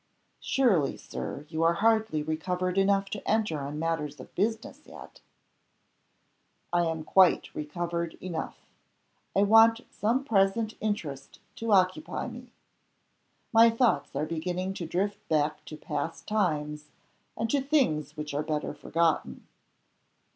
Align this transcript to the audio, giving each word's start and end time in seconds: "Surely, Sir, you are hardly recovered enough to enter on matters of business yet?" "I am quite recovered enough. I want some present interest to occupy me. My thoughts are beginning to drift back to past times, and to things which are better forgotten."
"Surely, 0.39 0.97
Sir, 0.97 1.45
you 1.49 1.61
are 1.61 1.75
hardly 1.75 2.23
recovered 2.23 2.75
enough 2.79 3.05
to 3.11 3.29
enter 3.29 3.59
on 3.59 3.77
matters 3.77 4.19
of 4.19 4.33
business 4.33 4.87
yet?" 4.87 5.21
"I 6.73 6.87
am 6.87 7.03
quite 7.03 7.53
recovered 7.53 8.15
enough. 8.15 8.57
I 9.35 9.43
want 9.43 9.81
some 9.91 10.23
present 10.25 10.73
interest 10.79 11.37
to 11.57 11.71
occupy 11.71 12.27
me. 12.27 12.51
My 13.53 13.69
thoughts 13.69 14.15
are 14.15 14.25
beginning 14.25 14.73
to 14.73 14.87
drift 14.87 15.19
back 15.29 15.63
to 15.65 15.77
past 15.77 16.25
times, 16.27 16.89
and 17.37 17.47
to 17.51 17.61
things 17.61 18.17
which 18.17 18.33
are 18.33 18.41
better 18.41 18.73
forgotten." 18.73 19.45